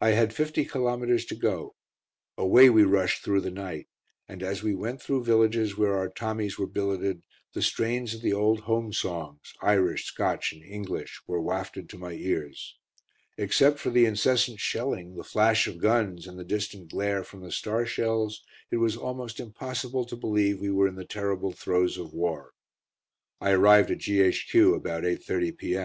I 0.00 0.08
had 0.08 0.34
fifty 0.34 0.64
kilometres 0.64 1.24
to 1.26 1.36
go. 1.36 1.76
Away 2.36 2.68
we 2.68 2.82
rushed 2.82 3.22
through 3.22 3.42
the 3.42 3.52
night, 3.52 3.86
and 4.26 4.42
as 4.42 4.60
we 4.60 4.74
went 4.74 5.00
through 5.00 5.22
villages 5.22 5.78
where 5.78 5.96
our 5.96 6.08
Tommies 6.08 6.58
were 6.58 6.66
billeted, 6.66 7.22
the 7.54 7.62
strains 7.62 8.12
of 8.12 8.22
the 8.22 8.32
old 8.32 8.62
home 8.62 8.92
songs 8.92 9.54
Irish, 9.62 10.06
Scotch 10.06 10.52
and 10.52 10.64
English 10.64 11.20
were 11.28 11.40
wafted 11.40 11.88
to 11.90 11.96
my 11.96 12.10
ears. 12.14 12.76
Except 13.38 13.78
for 13.78 13.90
the 13.90 14.04
incessant 14.04 14.58
shelling, 14.58 15.14
the 15.14 15.22
flash 15.22 15.68
of 15.68 15.78
guns, 15.78 16.26
and 16.26 16.36
the 16.36 16.44
distant 16.44 16.90
glare 16.90 17.22
from 17.22 17.40
the 17.42 17.52
star 17.52 17.86
shells, 17.86 18.42
it 18.72 18.78
was 18.78 18.96
almost 18.96 19.38
impossible 19.38 20.04
to 20.06 20.16
believe 20.16 20.58
we 20.60 20.70
were 20.70 20.88
in 20.88 20.96
the 20.96 21.04
terrible 21.04 21.52
throes 21.52 21.96
of 21.98 22.12
war. 22.12 22.50
I 23.40 23.52
arrived 23.52 23.92
at 23.92 23.98
G.H.Q. 23.98 24.74
about 24.74 25.04
8.30 25.04 25.56
p. 25.56 25.78